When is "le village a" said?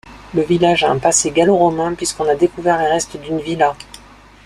0.33-0.89